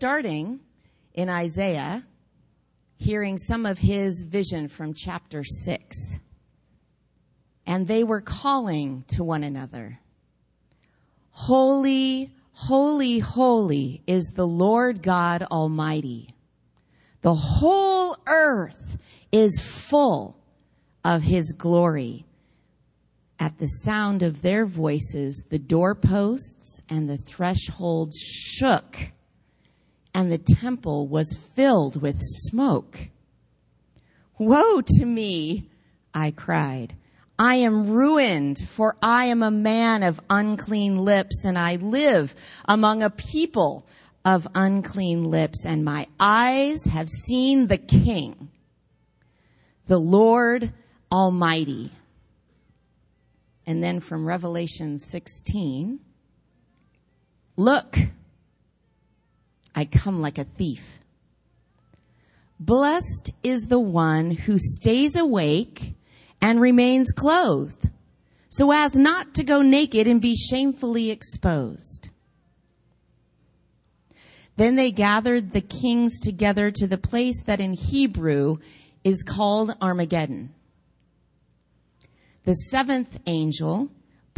[0.00, 0.58] starting
[1.12, 2.02] in Isaiah,
[2.96, 6.18] hearing some of his vision from chapter 6.
[7.66, 10.00] And they were calling to one another
[11.32, 16.34] Holy, holy, holy is the Lord God Almighty.
[17.20, 18.96] The whole earth
[19.30, 20.38] is full
[21.04, 22.24] of his glory.
[23.38, 29.12] At the sound of their voices, the doorposts and the thresholds shook,
[30.14, 33.08] and the temple was filled with smoke.
[34.38, 35.68] Woe to me,
[36.14, 36.96] I cried.
[37.38, 42.34] I am ruined, for I am a man of unclean lips, and I live
[42.66, 43.86] among a people
[44.24, 48.50] of unclean lips, and my eyes have seen the King,
[49.86, 50.72] the Lord
[51.10, 51.92] Almighty.
[53.66, 56.00] And then from Revelation 16,
[57.56, 57.96] look,
[59.74, 61.00] I come like a thief.
[62.58, 65.94] Blessed is the one who stays awake
[66.40, 67.90] and remains clothed
[68.50, 72.08] so as not to go naked and be shamefully exposed.
[74.56, 78.58] Then they gathered the kings together to the place that in Hebrew
[79.04, 80.52] is called Armageddon.
[82.44, 83.88] The seventh angel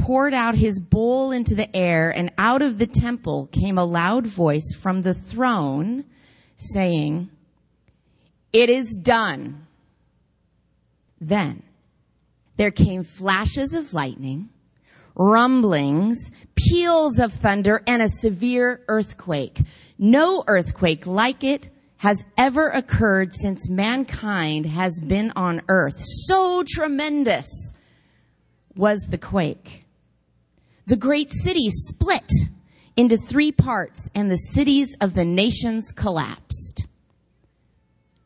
[0.02, 4.26] poured out his bowl into the air, and out of the temple came a loud
[4.26, 6.04] voice from the throne
[6.56, 7.30] saying,
[8.52, 9.68] It is done.
[11.20, 11.62] Then
[12.56, 14.48] there came flashes of lightning,
[15.14, 19.60] rumblings, peals of thunder, and a severe earthquake.
[19.98, 26.02] No earthquake like it has ever occurred since mankind has been on earth.
[26.26, 27.46] So tremendous
[28.74, 29.81] was the quake.
[30.86, 32.30] The great city split
[32.96, 36.86] into three parts and the cities of the nations collapsed.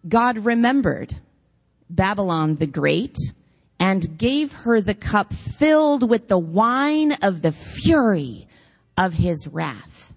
[0.08, 1.14] God remembered
[1.90, 3.16] Babylon the Great
[3.78, 8.46] and gave her the cup filled with the wine of the fury
[8.96, 10.14] of his wrath.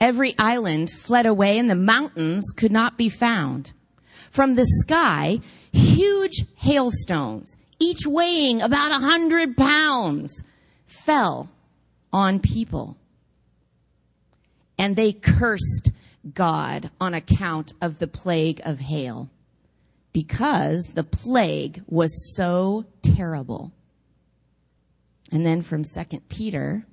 [0.00, 3.72] Every island fled away and the mountains could not be found.
[4.30, 5.40] From the sky,
[5.72, 10.42] huge hailstones each weighing about a hundred pounds,
[11.04, 11.48] fell
[12.12, 12.96] on people.
[14.78, 15.90] And they cursed
[16.34, 19.30] God on account of the plague of hail
[20.12, 23.72] because the plague was so terrible.
[25.30, 26.86] And then from 2 Peter,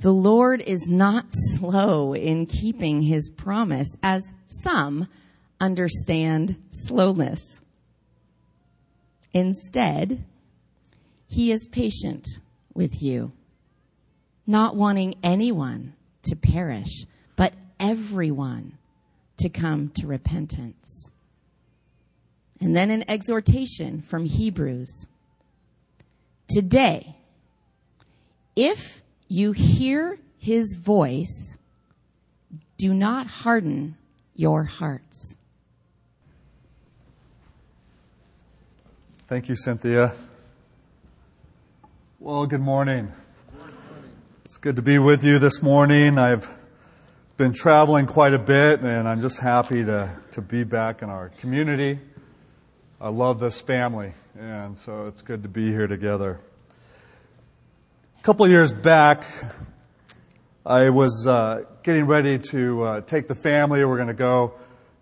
[0.00, 5.08] the Lord is not slow in keeping his promise as some
[5.60, 7.60] understand slowness.
[9.32, 10.24] Instead,
[11.28, 12.26] he is patient
[12.74, 13.32] with you,
[14.46, 17.04] not wanting anyone to perish,
[17.36, 18.78] but everyone
[19.36, 21.10] to come to repentance.
[22.60, 25.06] And then an exhortation from Hebrews.
[26.48, 27.14] Today,
[28.56, 31.56] if you hear his voice,
[32.78, 33.96] do not harden
[34.34, 35.36] your hearts.
[39.28, 40.14] Thank you, Cynthia.
[42.20, 43.12] Well, good morning.
[44.44, 46.18] It's good to be with you this morning.
[46.18, 46.52] I've
[47.36, 51.28] been traveling quite a bit, and I'm just happy to, to be back in our
[51.28, 52.00] community.
[53.00, 56.40] I love this family, and so it's good to be here together.
[58.18, 59.24] A couple years back,
[60.66, 63.84] I was uh, getting ready to uh, take the family.
[63.84, 64.54] We're going to go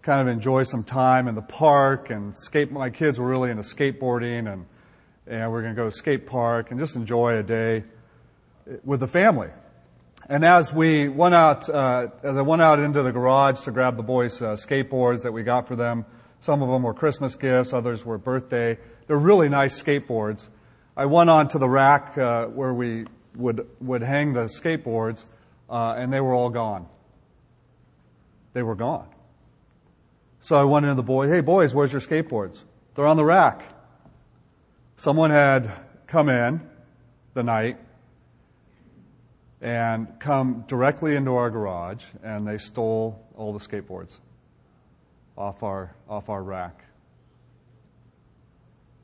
[0.03, 2.71] kind of enjoy some time in the park and skate.
[2.71, 4.67] My kids were really into skateboarding and,
[5.27, 7.85] and we're going to go to skate park and just enjoy a day
[8.85, 9.49] with the family.
[10.29, 13.97] And as we went out, uh, as I went out into the garage to grab
[13.97, 16.05] the boys' uh, skateboards that we got for them,
[16.41, 18.79] some of them were Christmas gifts, others were birthday.
[19.07, 20.49] They're really nice skateboards.
[20.97, 23.07] I went on to the rack uh, where we
[23.37, 25.25] would would hang the skateboards,
[25.71, 26.89] uh, and they were all gone.
[28.53, 29.09] They were gone.
[30.41, 32.65] So I went into the boys, hey boys, where's your skateboards?
[32.95, 33.63] They're on the rack.
[34.99, 35.71] Someone had
[36.07, 36.63] come in
[37.35, 37.77] the night
[39.61, 44.17] and come directly into our garage and they stole all the skateboards
[45.37, 46.83] off our, off our rack.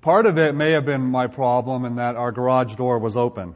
[0.01, 3.55] Part of it may have been my problem in that our garage door was open.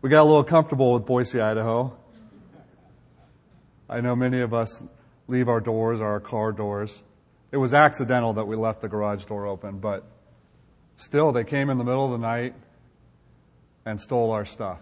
[0.00, 1.94] we got a little comfortable with Boise, Idaho.
[3.86, 4.82] I know many of us
[5.28, 7.02] leave our doors, our car doors.
[7.52, 10.04] It was accidental that we left the garage door open, but
[10.96, 12.54] still, they came in the middle of the night
[13.84, 14.80] and stole our stuff.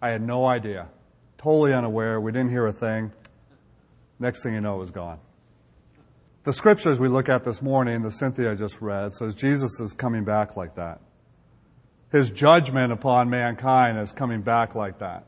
[0.00, 0.88] I had no idea.
[1.36, 2.20] Totally unaware.
[2.20, 3.12] We didn't hear a thing.
[4.18, 5.18] Next thing you know, it was gone.
[6.44, 10.24] The scriptures we look at this morning, the Cynthia just read, says Jesus is coming
[10.24, 11.00] back like that.
[12.10, 15.24] His judgment upon mankind is coming back like that.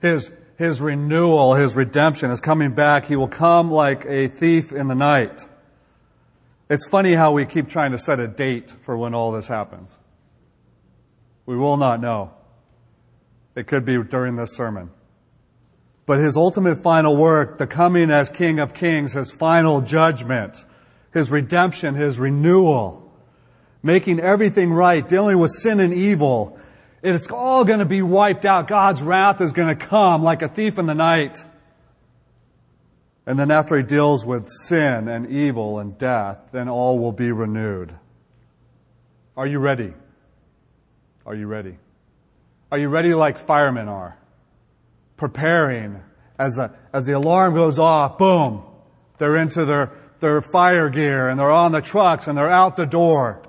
[0.00, 3.04] His, his renewal, his redemption is coming back.
[3.04, 5.42] He will come like a thief in the night.
[6.68, 9.96] It's funny how we keep trying to set a date for when all this happens.
[11.44, 12.32] We will not know.
[13.54, 14.90] It could be during this sermon.
[16.06, 20.64] But his ultimate final work, the coming as King of Kings, his final judgment,
[21.12, 23.12] his redemption, his renewal,
[23.82, 26.58] making everything right, dealing with sin and evil,
[27.02, 28.68] it's all going to be wiped out.
[28.68, 31.44] God's wrath is going to come like a thief in the night.
[33.26, 37.32] And then after he deals with sin and evil and death, then all will be
[37.32, 37.94] renewed.
[39.36, 39.92] Are you ready?
[41.26, 41.76] Are you ready?
[42.70, 44.16] Are you ready like firemen are?
[45.16, 46.00] Preparing
[46.38, 48.62] as the, as the alarm goes off, boom,
[49.18, 52.86] they're into their, their fire gear and they're on the trucks and they're out the
[52.86, 53.42] door.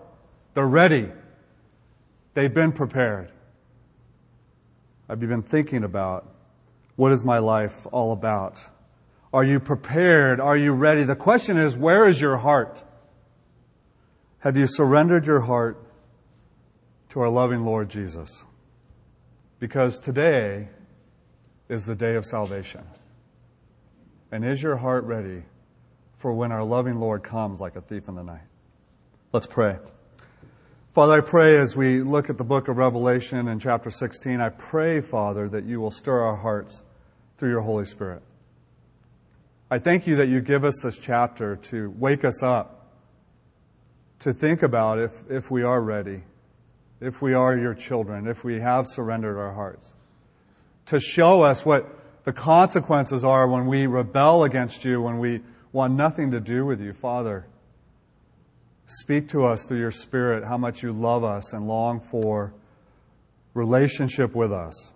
[0.53, 1.11] They're ready.
[2.33, 3.31] They've been prepared.
[5.09, 6.27] Have you been thinking about
[6.95, 8.61] what is my life all about?
[9.31, 10.39] Are you prepared?
[10.39, 11.03] Are you ready?
[11.03, 12.83] The question is, where is your heart?
[14.39, 15.83] Have you surrendered your heart
[17.09, 18.45] to our loving Lord Jesus?
[19.59, 20.69] Because today
[21.69, 22.83] is the day of salvation.
[24.31, 25.43] And is your heart ready
[26.17, 28.41] for when our loving Lord comes like a thief in the night?
[29.31, 29.77] Let's pray.
[30.91, 34.49] Father, I pray as we look at the book of Revelation in chapter 16, I
[34.49, 36.81] pray, Father, that you will stir our hearts
[37.37, 38.23] through your Holy Spirit.
[39.69, 42.87] I thank you that you give us this chapter to wake us up,
[44.19, 46.23] to think about if, if we are ready,
[46.99, 49.93] if we are your children, if we have surrendered our hearts,
[50.87, 51.85] to show us what
[52.23, 55.41] the consequences are when we rebel against you, when we
[55.71, 56.93] want nothing to do with you.
[56.93, 57.45] Father,
[58.87, 62.53] speak to us through your Spirit how much you love us and long for
[63.53, 64.91] relationship with us.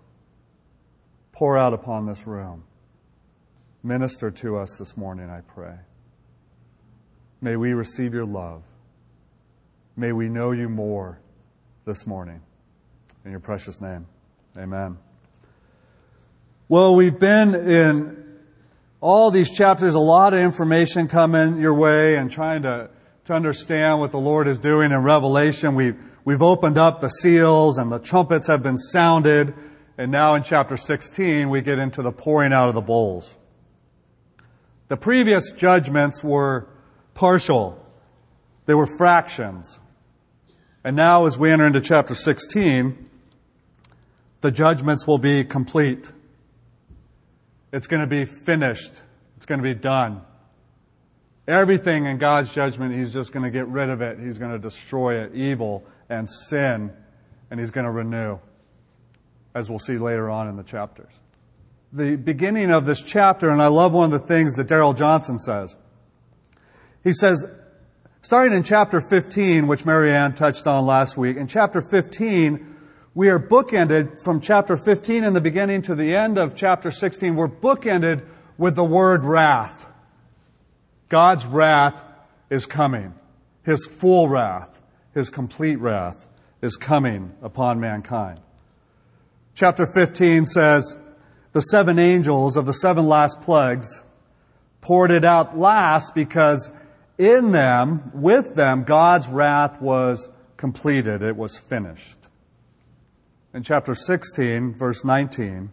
[1.32, 2.64] Pour out upon this room.
[3.82, 5.74] Minister to us this morning, I pray.
[7.40, 8.62] May we receive your love.
[9.96, 11.18] May we know you more
[11.84, 12.40] this morning.
[13.24, 14.06] In your precious name,
[14.56, 14.98] amen.
[16.68, 18.38] Well, we've been in
[19.00, 22.88] all these chapters, a lot of information coming your way and trying to,
[23.24, 25.74] to understand what the Lord is doing in Revelation.
[25.74, 29.54] We've, we've opened up the seals and the trumpets have been sounded.
[29.96, 33.36] And now in chapter 16, we get into the pouring out of the bowls.
[34.88, 36.68] The previous judgments were
[37.14, 37.78] partial.
[38.66, 39.78] They were fractions.
[40.82, 43.08] And now as we enter into chapter 16,
[44.40, 46.10] the judgments will be complete.
[47.72, 48.92] It's going to be finished.
[49.36, 50.22] It's going to be done.
[51.52, 54.18] Everything in God's judgment, He's just going to get rid of it.
[54.18, 56.92] He's going to destroy it, evil and sin,
[57.50, 58.38] and He's going to renew,
[59.54, 61.12] as we'll see later on in the chapters
[61.92, 65.38] the beginning of this chapter, and I love one of the things that Darrell Johnson
[65.38, 65.76] says.
[67.04, 67.44] He says,
[68.22, 72.76] starting in chapter 15, which Marianne touched on last week, in chapter 15,
[73.14, 77.36] we are bookended from chapter 15 in the beginning to the end of chapter 16.
[77.36, 78.24] We're bookended
[78.56, 79.86] with the word wrath.
[81.12, 82.02] God's wrath
[82.48, 83.12] is coming.
[83.64, 84.80] His full wrath,
[85.12, 86.26] His complete wrath
[86.62, 88.40] is coming upon mankind.
[89.54, 90.96] Chapter 15 says,
[91.52, 94.02] the seven angels of the seven last plagues
[94.80, 96.70] poured it out last because
[97.18, 101.22] in them, with them, God's wrath was completed.
[101.22, 102.16] It was finished.
[103.52, 105.68] In chapter 16, verse 19,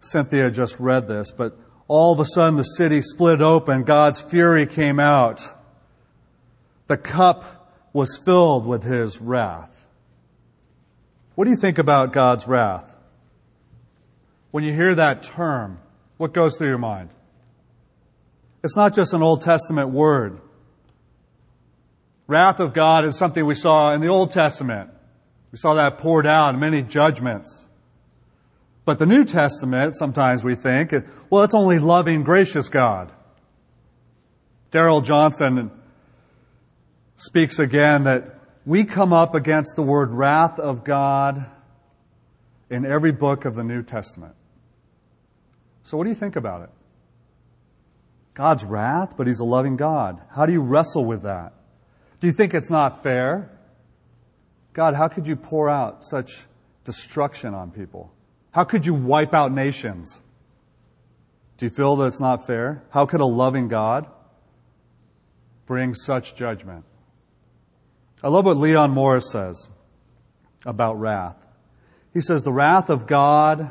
[0.00, 1.56] Cynthia just read this, but
[1.88, 3.82] all of a sudden the city split open.
[3.82, 5.42] God's fury came out.
[6.86, 9.86] The cup was filled with his wrath.
[11.34, 12.94] What do you think about God's wrath?
[14.50, 15.80] When you hear that term,
[16.16, 17.10] what goes through your mind?
[18.62, 20.40] It's not just an Old Testament word.
[22.26, 24.90] Wrath of God is something we saw in the Old Testament.
[25.52, 27.67] We saw that poured out in many judgments.
[28.88, 30.94] But the New Testament, sometimes we think,
[31.28, 33.12] well, it's only loving, gracious God.
[34.70, 35.70] Darrell Johnson
[37.16, 41.44] speaks again that we come up against the word wrath of God
[42.70, 44.34] in every book of the New Testament.
[45.82, 46.70] So, what do you think about it?
[48.32, 50.18] God's wrath, but He's a loving God.
[50.30, 51.52] How do you wrestle with that?
[52.20, 53.50] Do you think it's not fair?
[54.72, 56.46] God, how could you pour out such
[56.84, 58.14] destruction on people?
[58.58, 60.20] How could you wipe out nations?
[61.58, 62.82] Do you feel that it's not fair?
[62.90, 64.08] How could a loving God
[65.64, 66.84] bring such judgment?
[68.20, 69.68] I love what Leon Morris says
[70.66, 71.46] about wrath.
[72.12, 73.70] He says, The wrath of God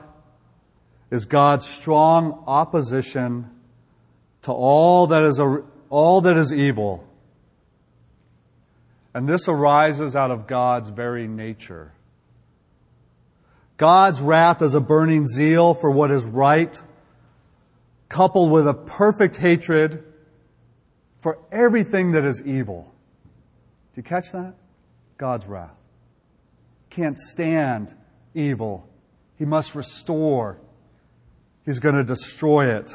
[1.12, 3.50] is God's strong opposition
[4.44, 7.06] to all that is, a, all that is evil.
[9.14, 11.92] And this arises out of God's very nature.
[13.78, 16.82] God's wrath is a burning zeal for what is right,
[18.10, 20.04] coupled with a perfect hatred
[21.20, 22.92] for everything that is evil.
[23.94, 24.56] Do you catch that?
[25.18, 25.76] God's wrath.
[26.90, 27.94] Can't stand
[28.34, 28.88] evil.
[29.38, 30.58] He must restore.
[31.66, 32.92] He's going to destroy it.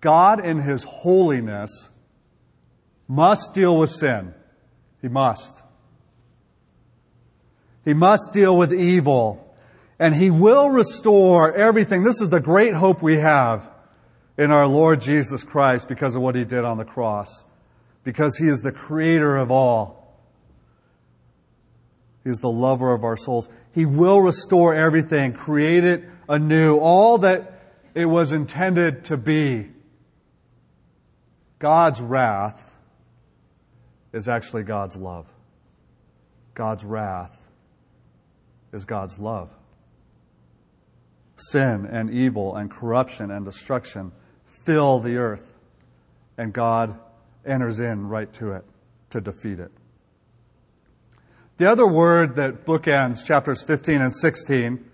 [0.00, 1.88] God, in His holiness,
[3.08, 4.34] must deal with sin.
[5.00, 5.62] He must.
[7.84, 9.54] He must deal with evil.
[9.98, 12.02] And He will restore everything.
[12.02, 13.70] This is the great hope we have
[14.36, 17.46] in our Lord Jesus Christ because of what He did on the cross.
[18.04, 20.18] Because He is the creator of all.
[22.24, 23.48] He is the lover of our souls.
[23.72, 27.60] He will restore everything, create it anew, all that
[27.94, 29.68] it was intended to be.
[31.58, 32.70] God's wrath
[34.12, 35.26] is actually God's love.
[36.54, 37.41] God's wrath
[38.72, 39.50] is God's love.
[41.36, 44.12] Sin and evil and corruption and destruction
[44.44, 45.52] fill the earth,
[46.38, 46.98] and God
[47.44, 48.64] enters in right to it
[49.10, 49.72] to defeat it.
[51.58, 54.84] The other word that bookends chapters 15 and 16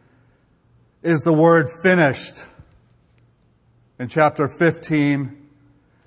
[1.03, 2.45] is the word finished.
[3.99, 5.49] In chapter 15,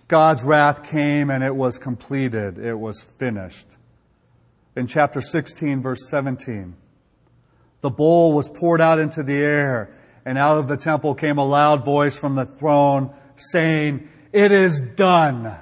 [0.07, 2.57] God's wrath came and it was completed.
[2.57, 3.77] It was finished.
[4.75, 6.75] In chapter 16, verse 17,
[7.81, 11.45] the bowl was poured out into the air, and out of the temple came a
[11.45, 15.57] loud voice from the throne saying, It is done.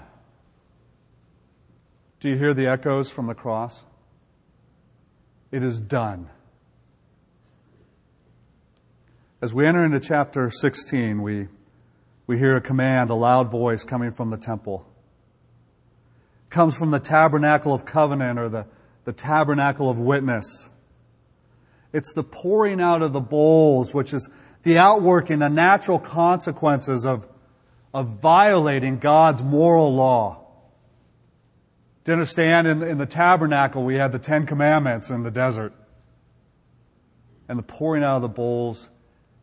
[2.20, 3.84] Do you hear the echoes from the cross?
[5.52, 6.30] It is done.
[9.42, 11.48] As we enter into chapter 16, we,
[12.28, 14.86] we hear a command, a loud voice coming from the temple.
[16.48, 18.66] It comes from the tabernacle of covenant or the,
[19.06, 20.70] the tabernacle of witness.
[21.92, 24.30] It's the pouring out of the bowls, which is
[24.64, 27.28] the outworking, the natural consequences of,
[27.94, 30.46] of violating God's moral law.
[32.04, 32.68] Do you understand?
[32.68, 35.74] In, in the tabernacle, we had the Ten Commandments in the desert.
[37.48, 38.90] And the pouring out of the bowls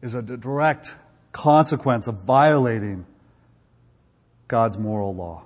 [0.01, 0.95] is a direct
[1.33, 3.07] consequence of violating
[4.49, 5.43] God's moral law.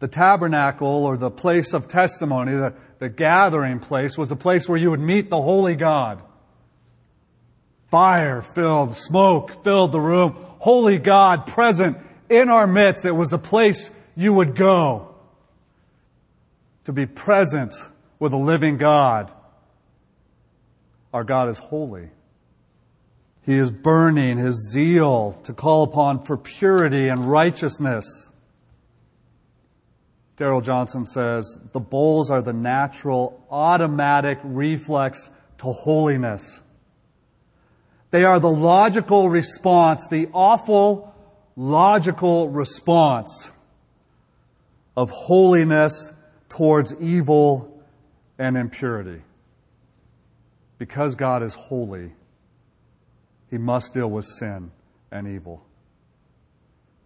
[0.00, 4.78] The tabernacle or the place of testimony, the, the gathering place, was a place where
[4.78, 6.22] you would meet the holy God.
[7.90, 13.04] Fire filled, smoke filled the room, holy God present in our midst.
[13.04, 15.14] It was the place you would go
[16.84, 17.74] to be present
[18.18, 19.32] with a living God.
[21.12, 22.08] Our God is holy.
[23.44, 28.30] He is burning his zeal to call upon for purity and righteousness.
[30.40, 36.62] Darrell Johnson says, the bowls are the natural, automatic reflex to holiness.
[38.10, 41.14] They are the logical response, the awful
[41.56, 43.52] logical response
[44.96, 46.10] of holiness
[46.48, 47.84] towards evil
[48.38, 49.20] and impurity.
[50.78, 52.12] Because God is holy,
[53.50, 54.70] he must deal with sin
[55.12, 55.66] and evil.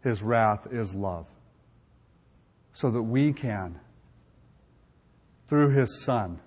[0.04, 1.26] His wrath is love.
[2.74, 3.80] So that we can,
[5.48, 6.40] through His Son,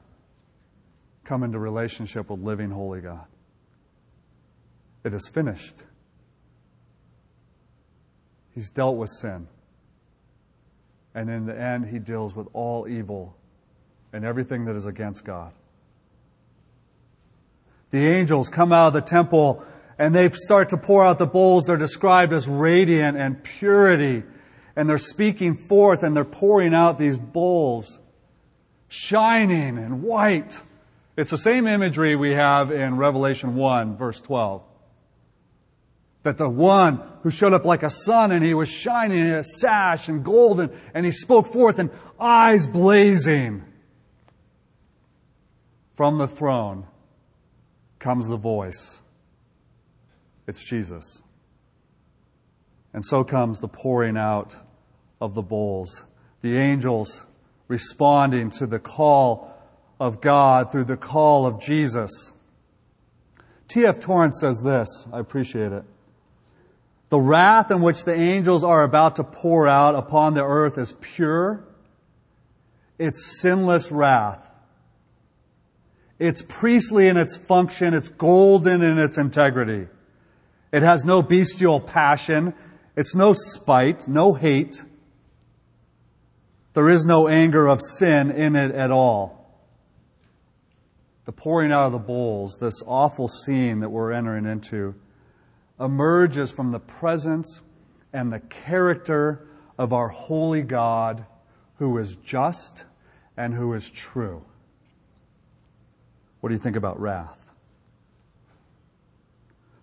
[1.23, 3.25] come into relationship with living, holy God.
[5.03, 5.83] It is finished.
[8.53, 9.47] He's dealt with sin.
[11.15, 13.35] And in the end, He deals with all evil
[14.11, 15.53] and everything that is against God.
[17.89, 19.63] The angels come out of the temple
[19.97, 21.65] and they start to pour out the bowls.
[21.65, 24.23] They're described as radiant and purity.
[24.77, 27.99] And they're speaking forth and they're pouring out these bowls,
[28.87, 30.61] shining and white.
[31.17, 34.63] It's the same imagery we have in Revelation 1, verse 12.
[36.23, 39.43] That the one who showed up like a sun and he was shining in a
[39.43, 43.65] sash and golden and he spoke forth and eyes blazing.
[45.95, 46.85] From the throne
[47.99, 49.01] comes the voice
[50.47, 51.21] it's Jesus.
[52.93, 54.55] And so comes the pouring out
[55.19, 56.05] of the bowls.
[56.41, 57.25] The angels
[57.67, 59.53] responding to the call
[59.99, 62.31] of God through the call of Jesus.
[63.67, 63.99] T.F.
[63.99, 65.83] Torrance says this, I appreciate it.
[67.09, 70.93] The wrath in which the angels are about to pour out upon the earth is
[70.99, 71.63] pure.
[72.99, 74.49] It's sinless wrath.
[76.19, 77.93] It's priestly in its function.
[77.93, 79.87] It's golden in its integrity.
[80.71, 82.53] It has no bestial passion.
[82.95, 84.83] It's no spite, no hate.
[86.77, 89.51] There is no anger of sin in it at all.
[91.25, 94.93] The pouring out of the bowls, this awful scene that we're entering into,
[95.79, 97.61] emerges from the presence
[98.13, 99.47] and the character
[99.79, 101.25] of our holy God
[101.77, 102.85] who is just
[103.35, 104.45] and who is true.
[106.41, 107.53] What do you think about wrath?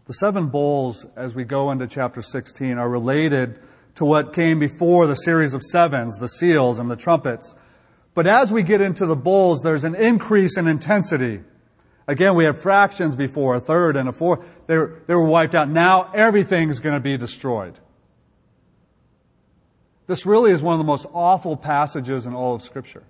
[0.05, 3.59] The seven bowls, as we go into chapter 16, are related
[3.97, 7.55] to what came before the series of sevens, the seals and the trumpets.
[8.15, 11.41] But as we get into the bowls, there's an increase in intensity.
[12.07, 14.45] Again, we had fractions before, a third and a fourth.
[14.67, 15.69] They were, they were wiped out.
[15.69, 17.79] Now everything's going to be destroyed.
[20.07, 23.05] This really is one of the most awful passages in all of Scripture.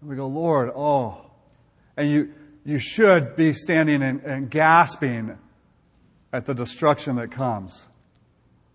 [0.00, 1.22] And we go, Lord, oh.
[1.96, 2.32] And you,
[2.64, 5.36] you should be standing and, and gasping
[6.32, 7.87] at the destruction that comes.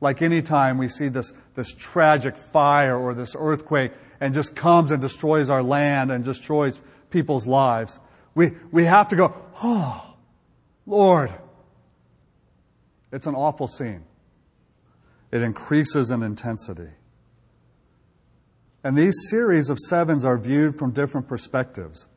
[0.04, 4.92] Like any time we see this, this tragic fire or this earthquake and just comes
[4.92, 8.02] and destroys our land and destroys people's lives.
[8.36, 9.34] We, we have to go,
[9.64, 10.16] oh,
[10.86, 11.34] Lord.
[13.14, 14.04] It's an awful scene.
[15.32, 16.90] It increases in intensity.
[18.84, 22.10] And these series of sevens are viewed from different perspectives.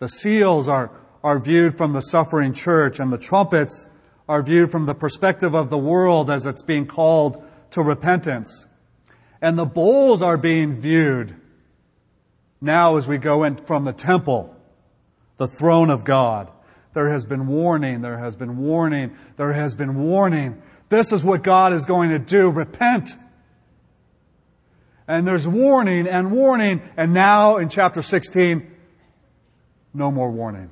[0.00, 0.90] The seals are,
[1.24, 3.86] are viewed from the suffering church, and the trumpets
[4.30, 8.64] are viewed from the perspective of the world as it's being called to repentance.
[9.42, 11.34] And the bowls are being viewed
[12.60, 14.56] now as we go in from the temple
[15.36, 16.48] the throne of God.
[16.92, 20.62] There has been warning, there has been warning, there has been warning.
[20.90, 22.50] This is what God is going to do.
[22.50, 23.10] Repent.
[25.08, 28.70] And there's warning and warning, and now in chapter 16,
[29.92, 30.70] no more warning.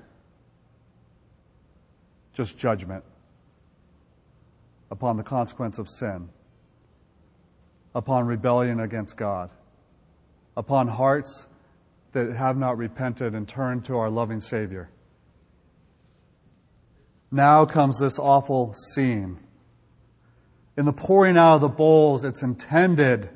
[2.34, 3.02] Just judgment
[4.90, 6.28] upon the consequence of sin,
[7.94, 9.50] upon rebellion against God,
[10.56, 11.46] upon hearts
[12.12, 14.90] that have not repented and turned to our loving Savior.
[17.30, 19.38] Now comes this awful scene.
[20.76, 23.28] In the pouring out of the bowls, it's intended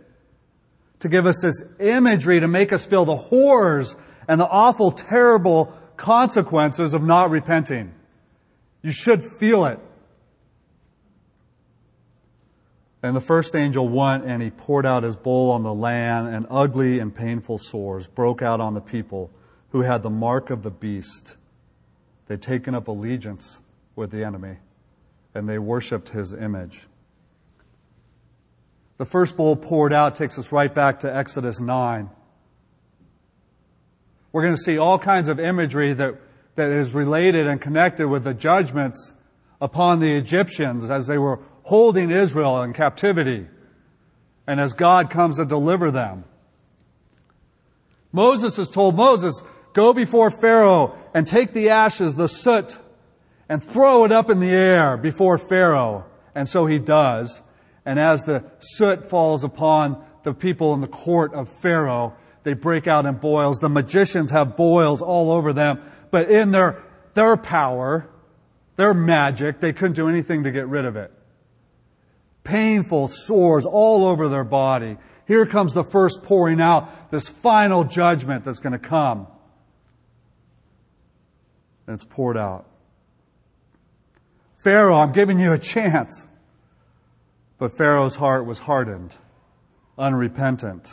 [1.01, 3.97] to give us this imagery to make us feel the horrors
[4.29, 7.93] and the awful, terrible consequences of not repenting.
[8.83, 9.79] You should feel it.
[13.03, 16.47] And the first angel went and he poured out his bowl on the land, and
[16.49, 19.31] ugly and painful sores broke out on the people
[19.71, 21.37] who had the mark of the beast.
[22.27, 23.61] They'd taken up allegiance
[23.97, 24.59] with the enemy,
[25.35, 26.87] and they worshiped his image.
[28.99, 32.09] The first bowl poured out takes us right back to Exodus 9.
[34.31, 36.21] We're going to see all kinds of imagery that,
[36.55, 39.13] that is related and connected with the judgments
[39.61, 43.47] upon the Egyptians as they were holding Israel in captivity
[44.47, 46.25] and as God comes to deliver them.
[48.13, 52.77] Moses has told Moses, go before Pharaoh and take the ashes, the soot,
[53.49, 56.05] and throw it up in the air before Pharaoh.
[56.35, 57.43] And so he does.
[57.85, 62.87] And as the soot falls upon the people in the court of Pharaoh, they break
[62.87, 63.61] out in boils.
[63.61, 66.83] The magicians have boils all over them, but in their,
[67.15, 68.09] their power,
[68.77, 71.13] their magic, they couldn't do anything to get rid of it
[72.45, 74.97] painful sores all over their body.
[75.27, 79.27] Here comes the first pouring out, this final judgment that's going to come.
[81.87, 82.67] And it's poured out.
[84.63, 86.29] Pharaoh, I'm giving you a chance.
[87.59, 89.17] But Pharaoh's heart was hardened,
[89.97, 90.93] unrepentant.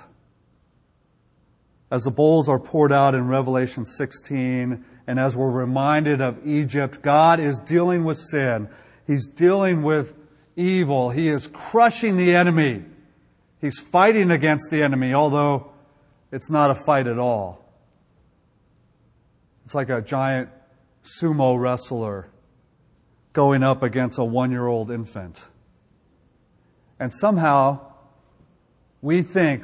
[1.92, 7.02] As the bowls are poured out in Revelation 16, and as we're reminded of Egypt,
[7.02, 8.70] God is dealing with sin.
[9.08, 10.14] He's dealing with
[10.60, 11.10] evil.
[11.10, 12.84] He is crushing the enemy.
[13.62, 15.72] He's fighting against the enemy, although
[16.32, 17.66] it's not a fight at all.
[19.66, 20.50] It's like a giant
[21.04, 22.30] sumo wrestler
[23.34, 25.40] going up against a one year old infant.
[27.00, 27.80] And somehow,
[29.02, 29.64] we think,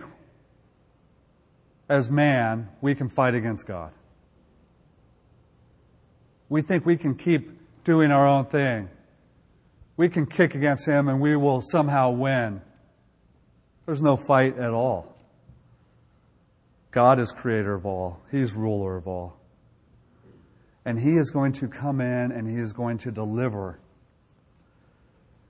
[1.89, 3.91] as man, we can fight against God.
[6.47, 7.51] We think we can keep
[7.84, 8.89] doing our own thing
[9.97, 12.62] we can kick against him and we will somehow win.
[13.86, 15.15] There's no fight at all.
[16.91, 19.38] God is creator of all, He's ruler of all.
[20.86, 23.79] And He is going to come in and He is going to deliver.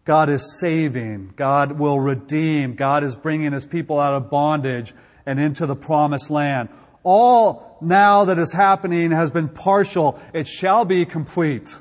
[0.06, 1.34] God is saving.
[1.36, 2.76] God will redeem.
[2.76, 4.94] God is bringing His people out of bondage
[5.26, 6.70] and into the promised land.
[7.04, 10.20] All now that is happening has been partial.
[10.34, 11.76] It shall be complete.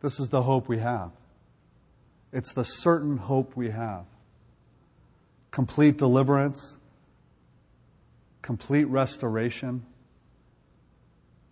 [0.00, 1.10] This is the hope we have.
[2.32, 4.04] It's the certain hope we have.
[5.50, 6.76] Complete deliverance,
[8.42, 9.86] complete restoration,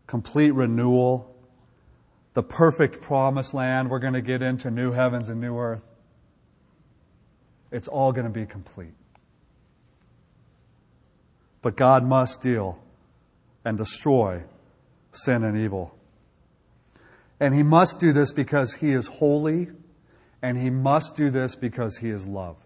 [0.06, 1.34] complete renewal,
[2.34, 3.88] the perfect promised land.
[3.88, 5.82] We're going to get into new heavens and new earth.
[7.70, 8.94] It's all going to be complete.
[11.62, 12.78] But God must deal
[13.64, 14.42] and destroy
[15.12, 15.96] sin and evil.
[17.40, 19.68] And He must do this because He is holy,
[20.42, 22.56] and He must do this because He is love.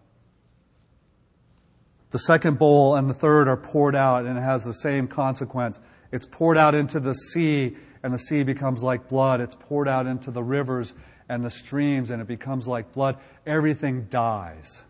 [2.11, 5.79] The second bowl and the third are poured out, and it has the same consequence.
[6.11, 9.41] It's poured out into the sea, and the sea becomes like blood.
[9.41, 10.95] It's poured out into the rivers
[11.29, 13.19] and the streams, and it becomes like blood.
[13.47, 14.85] Everything dies.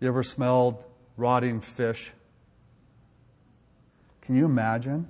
[0.00, 0.82] You ever smelled
[1.16, 2.12] rotting fish.
[4.22, 5.08] Can you imagine?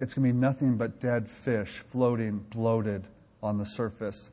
[0.00, 3.04] It's going to be nothing but dead fish floating, bloated
[3.42, 4.30] on the surface.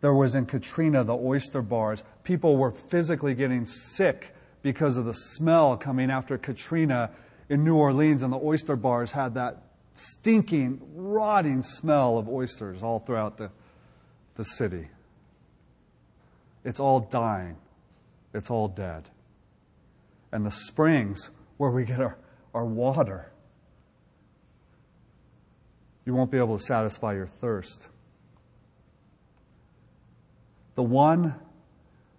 [0.00, 2.04] There was in Katrina the oyster bars.
[2.24, 7.10] People were physically getting sick because of the smell coming after Katrina
[7.48, 9.62] in New Orleans, and the oyster bars had that
[9.94, 13.50] stinking, rotting smell of oysters all throughout the,
[14.34, 14.88] the city.
[16.64, 17.56] It's all dying,
[18.34, 19.08] it's all dead
[20.32, 22.18] and the springs where we get our,
[22.54, 23.30] our water.
[26.06, 27.90] You won't be able to satisfy your thirst.
[30.74, 31.34] The one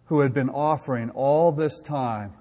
[0.05, 2.33] who had been offering all this time,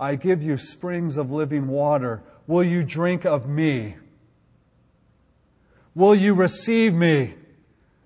[0.00, 2.22] I give you springs of living water.
[2.48, 3.96] Will you drink of me?
[5.94, 7.34] Will you receive me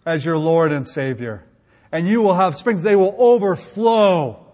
[0.04, 1.44] as your Lord and Savior?
[1.90, 4.50] And you will have springs, they will overflow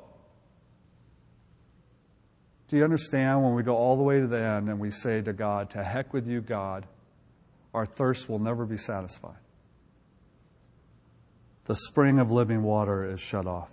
[2.68, 5.20] do you understand when we go all the way to the end and we say
[5.20, 6.86] to God, To heck with you, God,
[7.76, 9.36] our thirst will never be satisfied?
[11.66, 13.68] The spring of living water is shut off.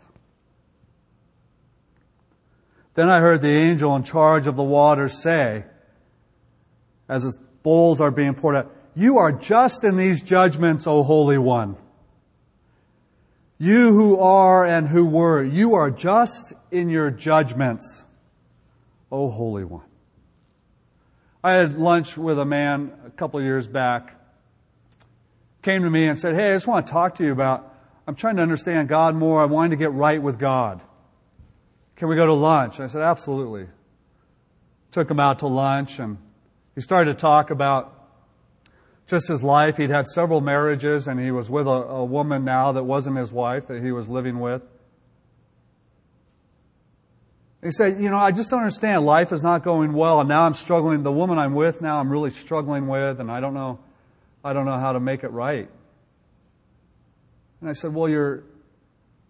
[2.96, 5.64] Then I heard the angel in charge of the waters say,
[7.08, 11.38] as his bowls are being poured out, You are just in these judgments, O Holy
[11.38, 11.78] One.
[13.58, 18.06] You who are and who were, you are just in your judgments.
[19.10, 19.93] O Holy One.
[21.44, 24.16] I had lunch with a man a couple years back,
[25.62, 27.76] came to me and said, Hey, I just want to talk to you about,
[28.08, 29.42] I'm trying to understand God more.
[29.42, 30.82] I wanted to get right with God.
[31.98, 32.80] Can we go to lunch?
[32.80, 33.68] I said, Absolutely.
[34.92, 36.18] Took him out to lunch and
[36.76, 37.94] he started to talk about
[39.06, 39.76] just his life.
[39.76, 43.34] He'd had several marriages and he was with a, a woman now that wasn't his
[43.34, 44.62] wife that he was living with.
[47.64, 49.06] He said, You know, I just don't understand.
[49.06, 51.04] Life is not going well, and now I'm struggling.
[51.04, 53.80] The woman I'm with now, I'm really struggling with, and I don't know,
[54.44, 55.70] I don't know how to make it right.
[57.62, 58.44] And I said, Well, you're,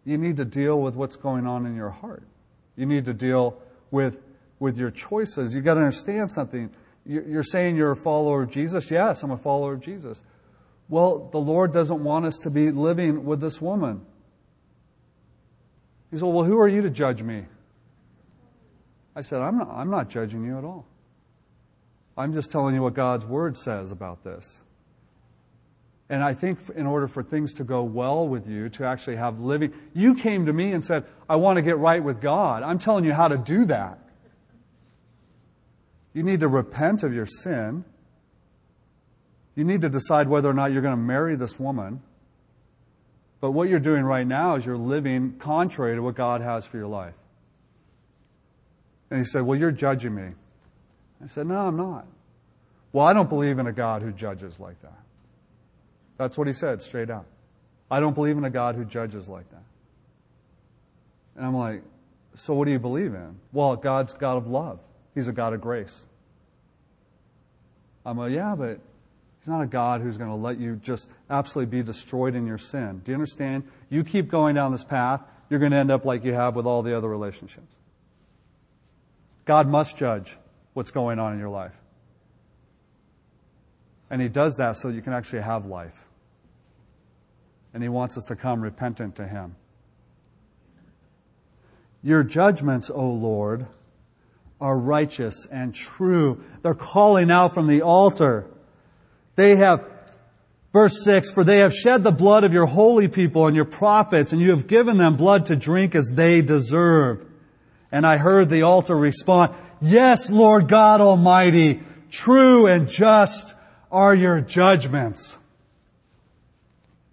[0.03, 2.23] you need to deal with what's going on in your heart.
[2.75, 4.17] You need to deal with,
[4.59, 5.53] with your choices.
[5.53, 6.71] You've got to understand something.
[7.05, 8.89] You're saying you're a follower of Jesus?
[8.89, 10.23] Yes, I'm a follower of Jesus.
[10.89, 14.05] Well, the Lord doesn't want us to be living with this woman.
[16.09, 17.45] He said, Well, who are you to judge me?
[19.15, 20.85] I said, I'm not, I'm not judging you at all.
[22.17, 24.61] I'm just telling you what God's Word says about this.
[26.09, 29.39] And I think in order for things to go well with you, to actually have
[29.39, 32.61] living, you came to me and said, I want to get right with God.
[32.61, 33.99] I'm telling you how to do that.
[36.13, 37.85] You need to repent of your sin.
[39.55, 42.01] You need to decide whether or not you're going to marry this woman.
[43.39, 46.77] But what you're doing right now is you're living contrary to what God has for
[46.77, 47.15] your life.
[49.13, 50.31] And he said, Well, you're judging me.
[51.23, 52.07] I said, No, I'm not.
[52.91, 54.97] Well, I don't believe in a God who judges like that.
[56.17, 57.27] That's what he said straight out.
[57.91, 59.61] I don't believe in a God who judges like that.
[61.35, 61.83] And I'm like,
[62.33, 63.35] So what do you believe in?
[63.51, 64.79] Well, God's God of love,
[65.13, 66.01] He's a God of grace.
[68.03, 68.79] I'm like, Yeah, but
[69.41, 72.57] He's not a God who's going to let you just absolutely be destroyed in your
[72.57, 73.03] sin.
[73.05, 73.65] Do you understand?
[73.91, 75.21] You keep going down this path,
[75.51, 77.75] you're going to end up like you have with all the other relationships.
[79.45, 80.37] God must judge
[80.73, 81.75] what's going on in your life.
[84.09, 86.05] And He does that so you can actually have life.
[87.73, 89.55] And He wants us to come repentant to Him.
[92.03, 93.65] Your judgments, O Lord,
[94.59, 96.43] are righteous and true.
[96.61, 98.45] They're calling out from the altar.
[99.35, 99.85] They have,
[100.71, 104.31] verse 6, for they have shed the blood of your holy people and your prophets,
[104.31, 107.25] and you have given them blood to drink as they deserve.
[107.93, 113.53] And I heard the altar respond, Yes, Lord God Almighty, true and just
[113.91, 115.37] are your judgments.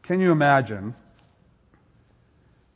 [0.01, 0.95] Can you imagine?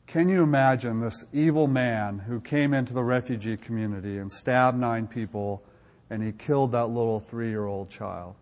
[0.05, 5.07] Can you imagine this evil man who came into the refugee community and stabbed nine
[5.07, 5.63] people
[6.11, 8.35] and he killed that little three year old child?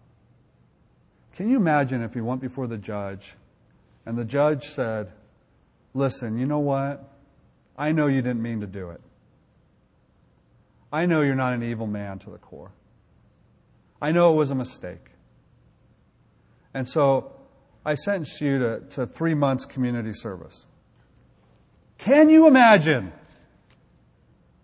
[1.36, 3.36] Can you imagine if he went before the judge
[4.06, 5.14] and the judge said,
[5.94, 7.10] Listen, you know what?
[7.78, 9.00] I know you didn't mean to do it.
[10.94, 12.72] I know you're not an evil man to the core.
[14.00, 15.10] I know it was a mistake.
[16.72, 17.32] And so
[17.84, 20.68] I sentenced you to, to three months community service.
[21.98, 23.12] Can you imagine?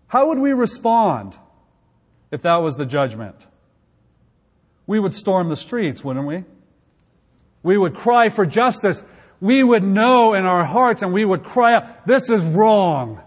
[0.08, 1.36] How would we respond
[2.30, 3.36] if that was the judgment?
[4.86, 6.44] We would storm the streets, wouldn't we?
[7.64, 9.04] We would cry for justice.
[9.42, 13.22] We would know in our hearts and we would cry out, this is wrong.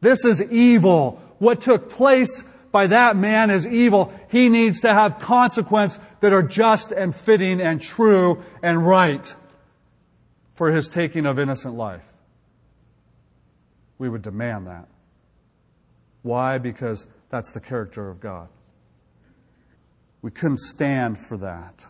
[0.00, 1.22] This is evil.
[1.42, 4.12] What took place by that man is evil.
[4.30, 9.34] He needs to have consequence that are just and fitting and true and right
[10.54, 12.04] for his taking of innocent life.
[13.98, 14.86] We would demand that.
[16.22, 16.58] Why?
[16.58, 18.46] Because that's the character of God.
[20.22, 21.84] We couldn't stand for that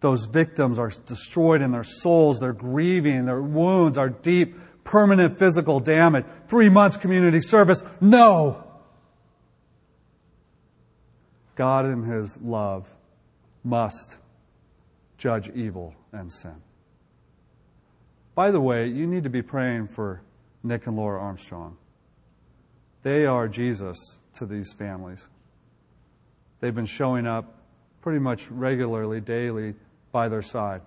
[0.00, 5.80] those victims are destroyed in their souls, their grieving, their wounds are deep, permanent physical
[5.80, 6.24] damage.
[6.46, 8.64] Three months community service, no.
[11.56, 12.90] God in His love
[13.62, 14.18] must
[15.18, 16.54] judge evil and sin.
[18.34, 20.22] By the way, you need to be praying for
[20.62, 21.76] Nick and Laura Armstrong.
[23.02, 25.28] They are Jesus to these families.
[26.60, 27.54] They've been showing up
[28.02, 29.74] pretty much regularly, daily,
[30.12, 30.82] by their side.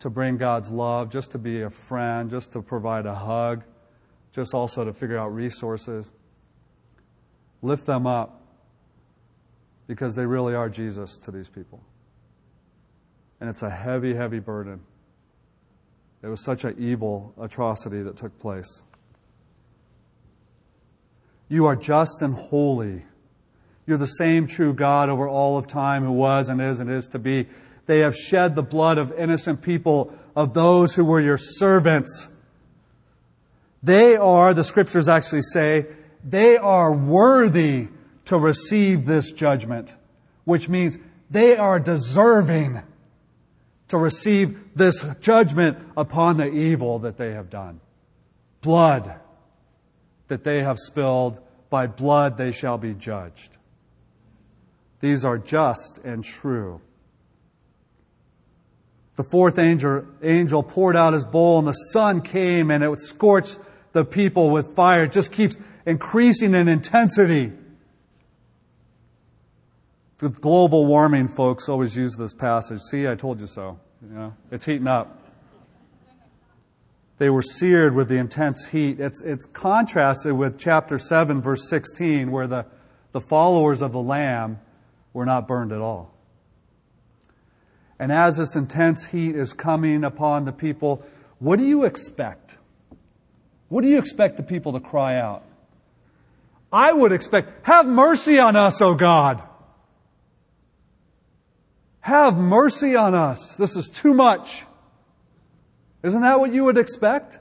[0.00, 3.64] To bring God's love, just to be a friend, just to provide a hug,
[4.32, 6.10] just also to figure out resources.
[7.62, 8.42] Lift them up
[9.86, 11.82] because they really are Jesus to these people.
[13.40, 14.80] And it's a heavy, heavy burden.
[16.22, 18.82] It was such an evil atrocity that took place.
[21.48, 23.02] You are just and holy.
[23.86, 27.08] You're the same true God over all of time who was and is and is
[27.08, 27.46] to be.
[27.86, 32.30] They have shed the blood of innocent people, of those who were your servants.
[33.82, 35.86] They are, the scriptures actually say,
[36.24, 37.88] they are worthy
[38.26, 39.94] to receive this judgment,
[40.44, 40.98] which means
[41.30, 42.82] they are deserving
[43.88, 47.80] to receive this judgment upon the evil that they have done.
[48.62, 49.14] Blood
[50.28, 53.58] that they have spilled, by blood they shall be judged.
[55.00, 56.80] These are just and true.
[59.16, 63.58] The fourth angel, angel poured out his bowl and the sun came and it scorched
[63.92, 65.04] the people with fire.
[65.04, 67.52] It just keeps increasing in intensity.
[70.18, 72.80] The global warming folks always use this passage.
[72.80, 73.78] See, I told you so.
[74.02, 75.20] You know, it's heating up.
[77.18, 78.98] They were seared with the intense heat.
[78.98, 82.66] It's, it's contrasted with chapter 7, verse 16, where the,
[83.12, 84.58] the followers of the Lamb
[85.12, 86.13] were not burned at all.
[87.98, 91.04] And as this intense heat is coming upon the people,
[91.38, 92.58] what do you expect?
[93.68, 95.44] What do you expect the people to cry out?
[96.72, 99.42] I would expect, have mercy on us, O God.
[102.00, 103.56] Have mercy on us.
[103.56, 104.64] This is too much.
[106.02, 107.38] Isn't that what you would expect?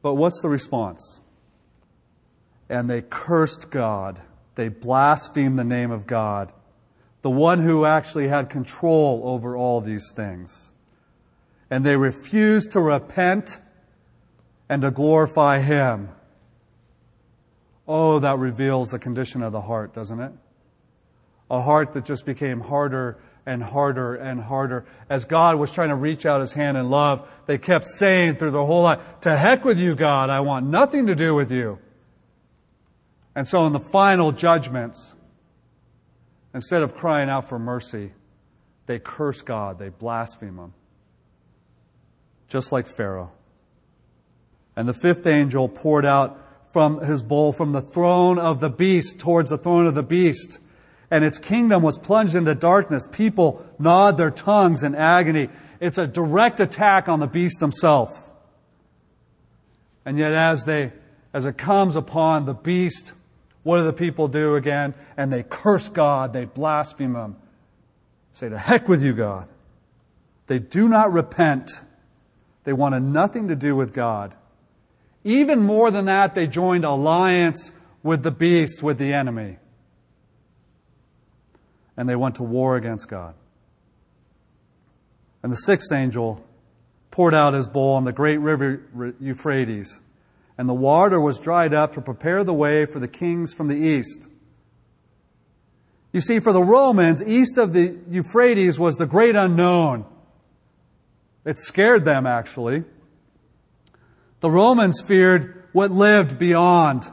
[0.00, 1.20] But what's the response?
[2.68, 4.20] And they cursed God.
[4.54, 6.52] They blasphemed the name of God
[7.26, 10.70] the one who actually had control over all these things.
[11.68, 13.58] And they refused to repent
[14.68, 16.10] and to glorify Him.
[17.88, 20.30] Oh, that reveals the condition of the heart, doesn't it?
[21.50, 24.86] A heart that just became harder and harder and harder.
[25.10, 28.52] As God was trying to reach out His hand in love, they kept saying through
[28.52, 31.80] the whole life, To heck with you, God, I want nothing to do with you.
[33.34, 35.15] And so in the final judgments,
[36.56, 38.12] Instead of crying out for mercy,
[38.86, 40.72] they curse God, they blaspheme Him.
[42.48, 43.30] Just like Pharaoh.
[44.74, 46.40] And the fifth angel poured out
[46.72, 50.58] from his bowl from the throne of the beast towards the throne of the beast.
[51.10, 53.06] And its kingdom was plunged into darkness.
[53.06, 55.50] People gnawed their tongues in agony.
[55.78, 58.30] It's a direct attack on the beast himself.
[60.06, 60.94] And yet as they,
[61.34, 63.12] as it comes upon the beast,
[63.66, 64.94] what do the people do again?
[65.16, 67.34] And they curse God, they blaspheme Him.
[68.30, 69.48] Say, to heck with you, God.
[70.46, 71.72] They do not repent.
[72.62, 74.36] They wanted nothing to do with God.
[75.24, 77.72] Even more than that, they joined alliance
[78.04, 79.56] with the beast, with the enemy.
[81.96, 83.34] And they went to war against God.
[85.42, 86.40] And the sixth angel
[87.10, 90.00] poured out his bowl on the great river Euphrates,
[90.58, 93.76] and the water was dried up to prepare the way for the kings from the
[93.76, 94.28] east.
[96.12, 100.06] You see, for the Romans, east of the Euphrates was the great unknown.
[101.44, 102.84] It scared them, actually.
[104.40, 107.10] The Romans feared what lived beyond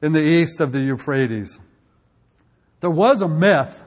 [0.00, 1.58] in the east of the Euphrates.
[2.80, 3.82] There was a myth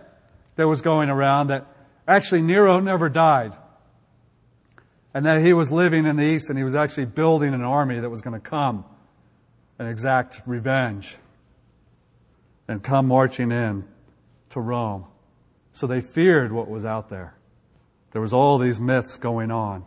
[0.57, 1.65] that was going around that
[2.07, 3.53] actually Nero never died.
[5.13, 7.99] And that he was living in the east and he was actually building an army
[7.99, 8.85] that was going to come
[9.77, 11.17] and exact revenge
[12.67, 13.83] and come marching in
[14.49, 15.05] to Rome.
[15.73, 17.35] So they feared what was out there.
[18.11, 19.85] There was all these myths going on.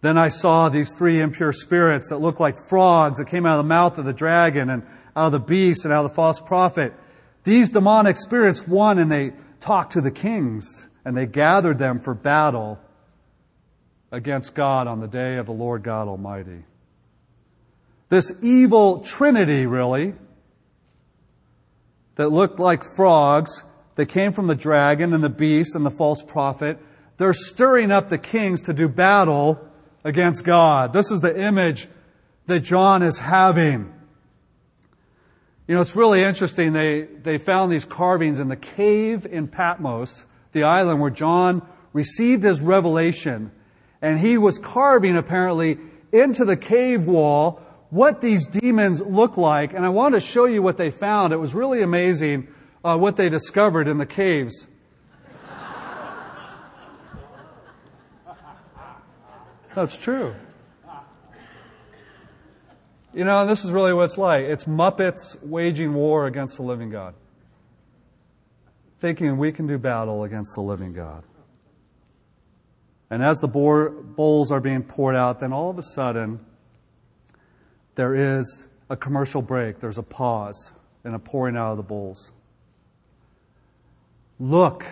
[0.00, 3.64] Then I saw these three impure spirits that looked like frogs that came out of
[3.64, 4.84] the mouth of the dragon and
[5.16, 6.92] out of the beast and out of the false prophet.
[7.42, 12.14] These demonic spirits won and they talked to the kings and they gathered them for
[12.14, 12.78] battle
[14.10, 16.64] against God on the day of the Lord God Almighty.
[18.08, 20.14] This evil trinity, really,
[22.14, 23.64] that looked like frogs,
[23.96, 26.78] that came from the dragon and the beast and the false prophet,
[27.16, 29.60] they're stirring up the kings to do battle
[30.04, 30.92] against God.
[30.92, 31.88] This is the image
[32.46, 33.92] that John is having.
[35.66, 36.72] You know, it's really interesting.
[36.72, 42.44] They, they found these carvings in the cave in Patmos, the island where John received
[42.44, 43.50] his revelation.
[44.00, 45.78] And he was carving, apparently,
[46.12, 49.72] into the cave wall what these demons look like.
[49.72, 51.32] And I want to show you what they found.
[51.32, 52.48] It was really amazing
[52.84, 54.66] uh, what they discovered in the caves.
[59.74, 60.34] That's true.
[63.14, 64.44] You know, this is really what it's like.
[64.44, 67.14] It's Muppets waging war against the living God.
[69.00, 71.24] Thinking we can do battle against the living God.
[73.10, 76.40] And as the bowls are being poured out, then all of a sudden,
[77.94, 79.80] there is a commercial break.
[79.80, 80.72] There's a pause
[81.04, 82.32] and a pouring out of the bowls.
[84.38, 84.84] Look,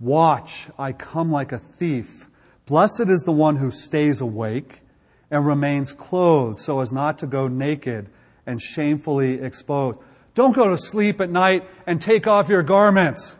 [0.00, 2.26] watch, I come like a thief.
[2.66, 4.80] Blessed is the one who stays awake
[5.30, 8.08] and remains clothed so as not to go naked
[8.46, 10.00] and shamefully exposed.
[10.34, 13.36] Don't go to sleep at night and take off your garments.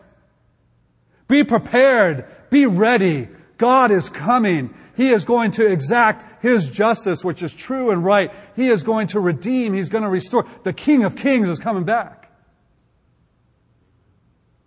[1.27, 2.25] Be prepared.
[2.49, 3.27] Be ready.
[3.57, 4.73] God is coming.
[4.95, 8.31] He is going to exact His justice, which is true and right.
[8.55, 9.73] He is going to redeem.
[9.73, 10.47] He's going to restore.
[10.63, 12.31] The King of Kings is coming back.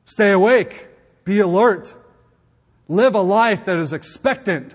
[0.05, 0.88] Stay awake.
[1.24, 1.94] Be alert.
[2.88, 4.74] Live a life that is expectant.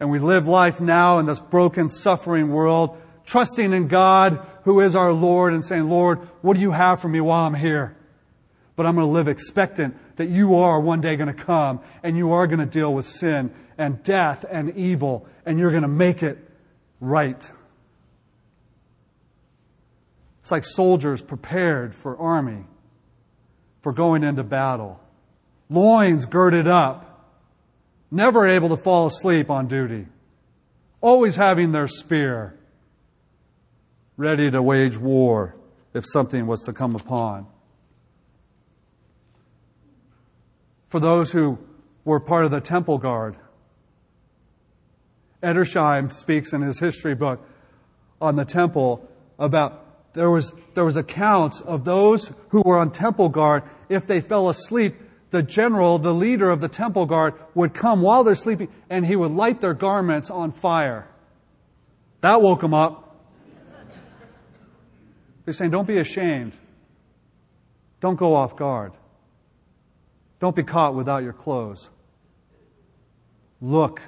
[0.00, 4.96] And we live life now in this broken, suffering world, trusting in God, who is
[4.96, 7.96] our Lord, and saying, Lord, what do you have for me while I'm here?
[8.76, 12.16] But I'm going to live expectant that you are one day going to come and
[12.16, 15.88] you are going to deal with sin and death and evil and you're going to
[15.88, 16.38] make it
[17.00, 17.50] right.
[20.40, 22.64] It's like soldiers prepared for army,
[23.80, 25.00] for going into battle
[25.68, 27.28] loins girded up,
[28.10, 30.06] never able to fall asleep on duty,
[31.00, 32.58] always having their spear,
[34.16, 35.56] ready to wage war
[35.92, 37.46] if something was to come upon.
[40.88, 41.58] For those who
[42.04, 43.36] were part of the temple guard,
[45.42, 47.46] Edersheim speaks in his history book
[48.20, 49.82] on the temple about
[50.14, 54.48] there was, there was accounts of those who were on temple guard, if they fell
[54.48, 54.96] asleep,
[55.30, 59.14] the general, the leader of the temple guard, would come while they're sleeping and he
[59.14, 61.06] would light their garments on fire.
[62.22, 63.02] That woke them up.
[65.44, 66.56] They're saying, don't be ashamed.
[68.00, 68.92] Don't go off guard.
[70.38, 71.90] Don't be caught without your clothes.
[73.60, 74.02] Look,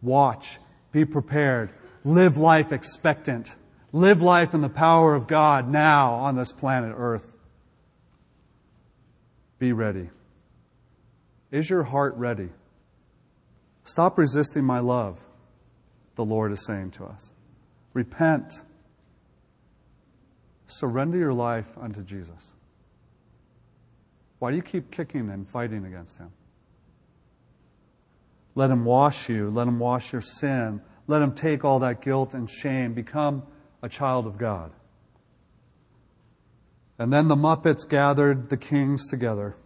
[0.00, 0.58] watch,
[0.92, 1.70] be prepared,
[2.04, 3.54] live life expectant,
[3.92, 7.36] live life in the power of God now on this planet Earth.
[9.58, 10.10] Be ready.
[11.50, 12.48] Is your heart ready?
[13.84, 15.18] Stop resisting my love,
[16.14, 17.32] the Lord is saying to us.
[17.92, 18.52] Repent.
[20.66, 22.52] Surrender your life unto Jesus.
[24.38, 26.30] Why do you keep kicking and fighting against him?
[28.54, 29.50] Let him wash you.
[29.50, 30.80] Let him wash your sin.
[31.06, 32.94] Let him take all that guilt and shame.
[32.94, 33.42] Become
[33.82, 34.72] a child of God.
[36.98, 39.56] And then the Muppets gathered the kings together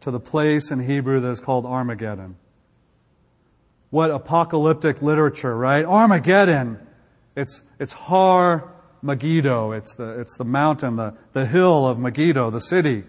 [0.00, 2.36] to the place in Hebrew that is called Armageddon.
[3.90, 5.84] What apocalyptic literature, right?
[5.84, 6.78] Armageddon.
[7.36, 8.72] It's, it's Har
[9.02, 9.72] Megiddo.
[9.72, 13.04] It's the, it's the mountain, the, the hill of Megiddo, the city.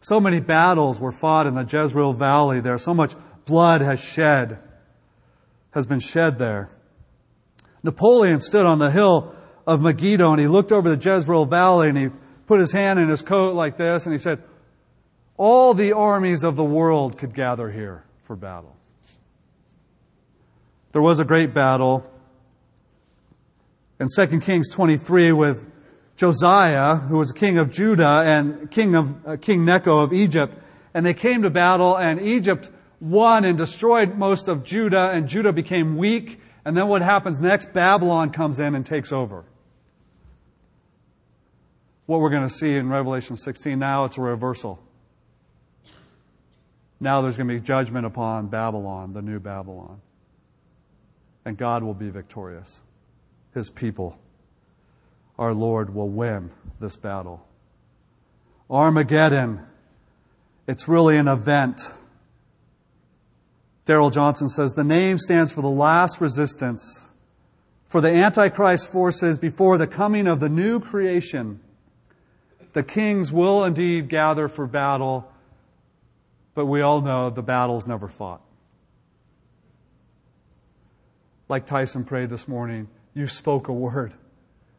[0.00, 2.78] So many battles were fought in the Jezreel Valley there.
[2.78, 4.58] So much blood has shed,
[5.72, 6.70] has been shed there.
[7.82, 9.34] Napoleon stood on the hill
[9.66, 12.10] of Megiddo and he looked over the Jezreel Valley and he
[12.46, 14.42] put his hand in his coat like this and he said,
[15.36, 18.74] all the armies of the world could gather here for battle.
[20.92, 22.04] There was a great battle
[24.00, 25.67] in 2 Kings 23 with
[26.18, 30.58] Josiah, who was king of Judah and king of uh, King Necho of Egypt,
[30.92, 32.68] and they came to battle and Egypt
[33.00, 36.40] won and destroyed most of Judah, and Judah became weak.
[36.64, 37.72] And then what happens next?
[37.72, 39.44] Babylon comes in and takes over.
[42.06, 44.82] What we're going to see in Revelation 16 now, it's a reversal.
[46.98, 50.00] Now there's going to be judgment upon Babylon, the new Babylon.
[51.44, 52.80] And God will be victorious.
[53.54, 54.18] His people,
[55.38, 57.46] our Lord, will win this battle.
[58.70, 59.60] Armageddon,
[60.66, 61.80] it's really an event
[63.88, 67.08] Darrell Johnson says the name stands for the last resistance,
[67.86, 71.58] for the Antichrist forces before the coming of the new creation.
[72.74, 75.32] The kings will indeed gather for battle,
[76.54, 78.42] but we all know the battle's never fought.
[81.48, 84.12] Like Tyson prayed this morning, you spoke a word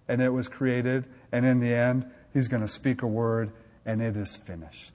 [0.10, 3.54] and it was created, and in the end, he's going to speak a word
[3.86, 4.94] and it is finished.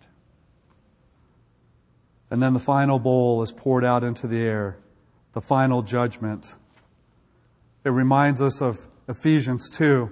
[2.31, 4.77] And then the final bowl is poured out into the air,
[5.33, 6.57] the final judgment.
[7.85, 10.11] It reminds us of Ephesians 2.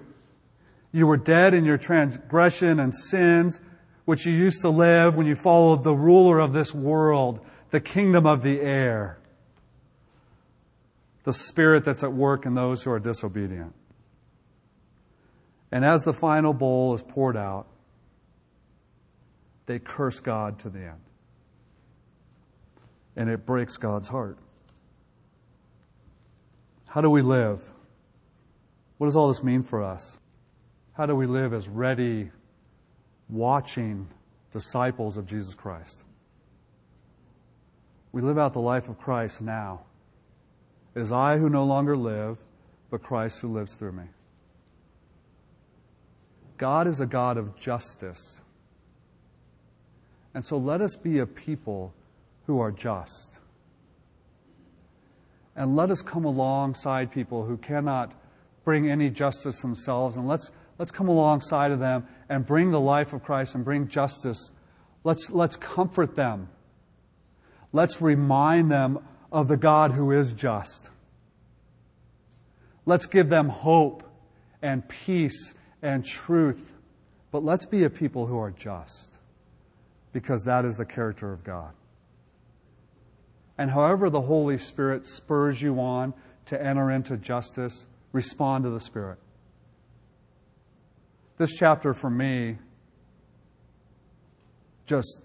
[0.93, 3.61] You were dead in your transgression and sins,
[4.05, 7.41] which you used to live when you followed the ruler of this world,
[7.71, 9.19] the kingdom of the air,
[11.25, 13.75] the spirit that's at work in those who are disobedient.
[15.73, 17.67] And as the final bowl is poured out,
[19.67, 21.01] they curse God to the end
[23.17, 24.39] and it breaks God's heart.
[26.89, 27.63] How do we live?
[28.99, 30.19] What does all this mean for us?
[30.95, 32.31] How do we live as ready,
[33.29, 34.09] watching
[34.51, 36.05] disciples of Jesus Christ?
[38.13, 39.83] We live out the life of Christ now.
[40.95, 42.39] It is I who no longer live,
[42.91, 44.05] but Christ who lives through me.
[46.63, 48.41] God is a God of justice.
[50.33, 51.93] And so let us be a people
[52.47, 53.41] who are just.
[55.57, 58.15] And let us come alongside people who cannot
[58.63, 63.13] bring any justice themselves, and let's, let's come alongside of them and bring the life
[63.13, 64.53] of Christ and bring justice.
[65.03, 66.49] Let's, let's comfort them.
[67.73, 69.01] Let's remind them
[69.33, 70.91] of the God who is just.
[72.87, 74.05] Let's give them hope
[74.63, 76.73] and peace and truth.
[77.31, 79.19] But let's be a people who are just,
[80.13, 81.73] because that is the character of God.
[83.59, 86.15] And however the Holy Spirit spurs you on
[86.47, 89.19] to enter into justice, respond to the Spirit.
[91.39, 92.59] This chapter for me
[94.87, 95.21] just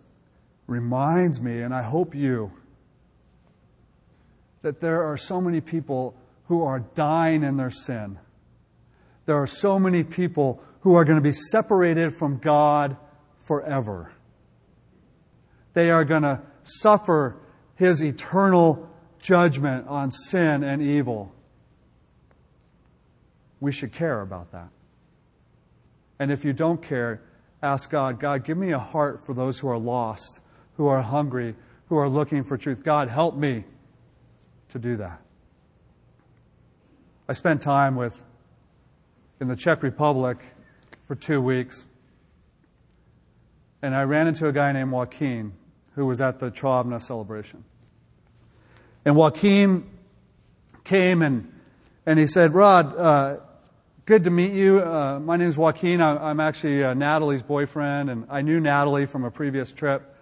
[0.68, 2.52] reminds me, and I hope you,
[4.62, 6.16] that there are so many people
[6.48, 8.20] who are dying in their sin.
[9.28, 12.96] There are so many people who are going to be separated from God
[13.38, 14.12] forever.
[15.74, 17.36] They are going to suffer
[17.76, 21.36] his eternal judgment on sin and evil.
[23.60, 24.70] We should care about that.
[26.20, 27.22] And if you don't care,
[27.62, 30.40] ask God, God, give me a heart for those who are lost,
[30.78, 31.54] who are hungry,
[31.90, 32.82] who are looking for truth.
[32.82, 33.66] God, help me
[34.70, 35.20] to do that.
[37.28, 38.24] I spent time with
[39.40, 40.38] in the Czech Republic
[41.08, 41.86] for two weeks,
[43.82, 45.54] and I ran into a guy named Joaquin
[45.96, 47.64] who was at the Travna celebration.
[49.06, 49.90] And Joaquin
[50.84, 51.52] came and,
[52.06, 53.38] and he said, Rod, uh,
[54.06, 54.82] good to meet you.
[54.82, 56.02] Uh, my name is Joaquin.
[56.02, 60.14] I, am actually uh, Natalie's boyfriend, and I knew Natalie from a previous trip.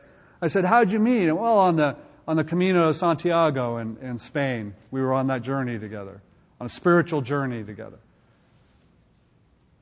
[0.42, 1.28] I said, How'd you meet?
[1.28, 1.96] And, well, on the,
[2.28, 4.76] on the Camino de Santiago in, in Spain.
[4.92, 6.22] We were on that journey together,
[6.60, 8.00] on a spiritual journey together.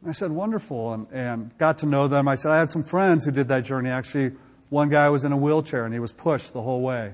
[0.05, 2.27] I said, Wonderful, and, and got to know them.
[2.27, 3.89] I said, I had some friends who did that journey.
[3.89, 4.33] Actually,
[4.69, 7.13] one guy was in a wheelchair and he was pushed the whole way,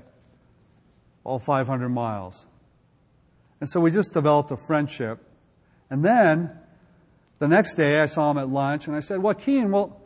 [1.24, 2.46] all 500 miles.
[3.60, 5.20] And so we just developed a friendship.
[5.90, 6.52] And then
[7.40, 10.02] the next day I saw him at lunch and I said, Joaquin, well,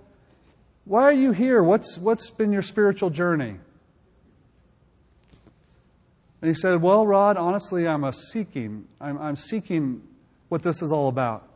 [0.85, 1.61] why are you here?
[1.61, 3.57] What's, what's been your spiritual journey?
[6.41, 8.85] And he said, Well, Rod, honestly, I'm a seeking.
[8.99, 10.01] I'm, I'm seeking
[10.49, 11.47] what this is all about.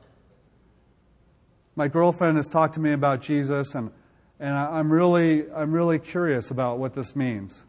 [1.78, 3.92] My girlfriend has talked to me about Jesus, and,
[4.40, 7.62] and I, I'm, really, I'm really curious about what this means.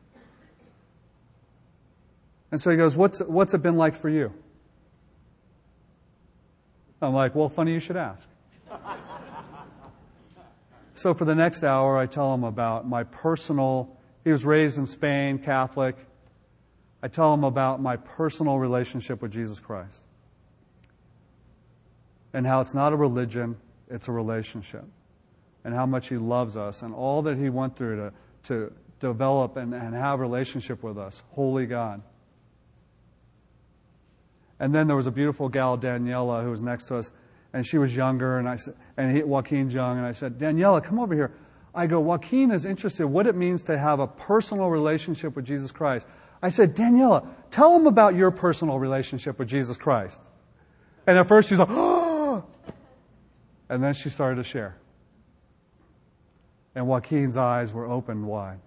[2.51, 4.33] And so he goes, What's, what's it been like for you?
[7.03, 8.27] I'm like, Well, funny you should ask.
[10.95, 13.95] so for the next hour, I tell him about my personal,
[14.25, 15.97] he was raised in Spain, Catholic.
[17.03, 20.03] I tell him about my personal relationship with Jesus Christ
[22.33, 23.59] and how it's not a religion,
[23.91, 24.85] it's a relationship,
[25.65, 28.13] and how much he loves us and all that he went through to,
[28.45, 32.03] to develop and, and have a relationship with us, holy God.
[34.61, 37.13] And then there was a beautiful gal, Daniela, who was next to us,
[37.53, 40.83] and she was younger, and I said, and he, Joaquin's young, and I said, Daniela,
[40.83, 41.33] come over here.
[41.75, 45.45] I go, Joaquin is interested in what it means to have a personal relationship with
[45.45, 46.07] Jesus Christ.
[46.43, 50.31] I said, Daniela, tell him about your personal relationship with Jesus Christ.
[51.07, 51.98] And at first she's like, oh!
[53.69, 54.77] And then she started to share.
[56.75, 58.61] And Joaquin's eyes were opened wide.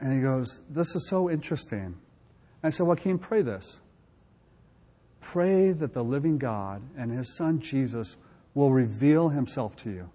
[0.00, 1.78] And he goes, This is so interesting.
[1.78, 1.94] And
[2.64, 3.80] I said, Joaquin, pray this.
[5.20, 8.16] Pray that the living God and his son Jesus
[8.54, 10.10] will reveal himself to you.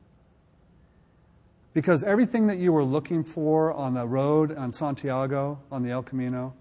[1.74, 6.04] Because everything that you were looking for on the road on Santiago, on the El
[6.04, 6.54] Camino,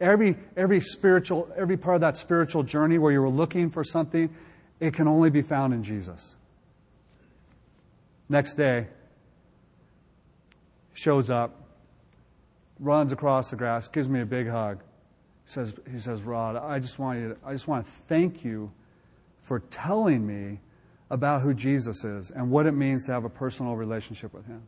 [0.00, 4.28] every, every spiritual, every part of that spiritual journey where you were looking for something,
[4.80, 6.36] it can only be found in Jesus.
[8.28, 8.86] Next day,
[10.94, 11.54] shows up,
[12.78, 14.78] runs across the grass, gives me a big hug.
[15.44, 18.44] He says, he says, Rod, I just want you to, I just want to thank
[18.44, 18.72] you
[19.42, 20.60] for telling me
[21.10, 24.62] about who Jesus is and what it means to have a personal relationship with Him.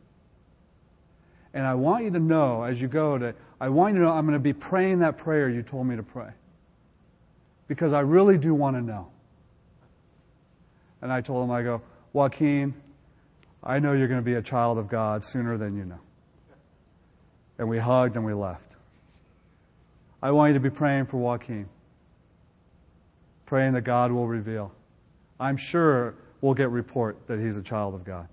[1.53, 4.11] And I want you to know as you go to, I want you to know
[4.11, 6.31] I'm going to be praying that prayer you told me to pray.
[7.67, 9.09] Because I really do want to know.
[11.03, 11.81] And I told him, I go,
[12.13, 12.73] Joaquin,
[13.61, 15.99] I know you're going to be a child of God sooner than you know.
[17.57, 18.77] And we hugged and we left.
[20.21, 21.67] I want you to be praying for Joaquin,
[23.45, 24.71] praying that God will reveal.
[25.41, 28.29] I'm sure we'll get report that he's a child of God.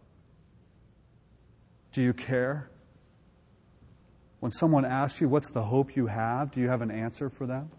[1.91, 2.71] Do you care?
[4.39, 6.53] When someone asks you, what's the hope you have?
[6.53, 7.73] Do you have an answer for them?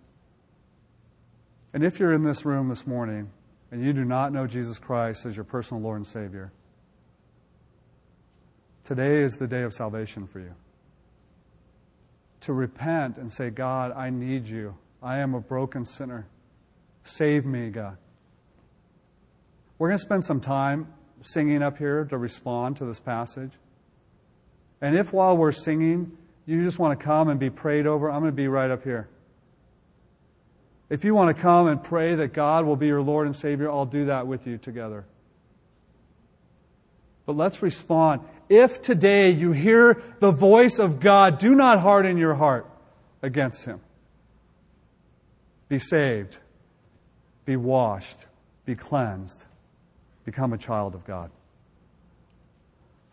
[1.73, 3.29] And if you're in this room this morning
[3.71, 6.51] and you do not know Jesus Christ as your personal Lord and Savior,
[8.83, 10.53] today is the day of salvation for you.
[12.41, 14.75] To repent and say, God, I need you.
[15.01, 16.27] I am a broken sinner.
[17.03, 17.97] Save me, God.
[19.77, 20.87] We're going to spend some time
[21.21, 23.51] singing up here to respond to this passage.
[24.81, 28.21] And if while we're singing, you just want to come and be prayed over, I'm
[28.21, 29.07] going to be right up here.
[30.91, 33.71] If you want to come and pray that God will be your Lord and Savior,
[33.71, 35.05] I'll do that with you together.
[37.25, 38.21] But let's respond.
[38.47, 42.67] If today you hear the voice of God, do not harden your heart
[43.23, 43.81] against Him.
[45.67, 46.37] Be saved,
[47.45, 48.27] be washed,
[48.65, 49.45] be cleansed
[50.25, 51.31] become a child of God.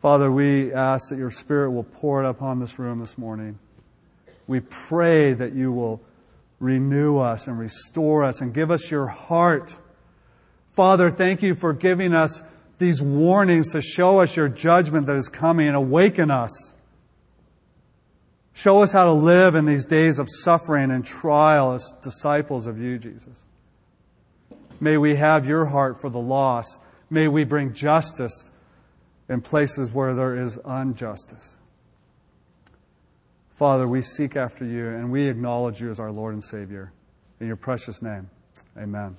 [0.01, 3.59] Father, we ask that your Spirit will pour it upon this room this morning.
[4.47, 6.01] We pray that you will
[6.61, 9.79] renew us and restore us and give us your heart.
[10.73, 12.43] Father, thank you for giving us
[12.79, 16.75] these warnings to show us your judgment that is coming and awaken us.
[18.53, 22.79] Show us how to live in these days of suffering and trial as disciples of
[22.81, 23.45] you, Jesus.
[24.81, 26.81] May we have your heart for the lost
[27.11, 28.51] May we bring justice
[29.29, 31.57] in places where there is injustice.
[33.59, 36.93] Father, we seek after you and we acknowledge you as our Lord and Savior.
[37.41, 38.31] In your precious name,
[38.77, 39.17] amen.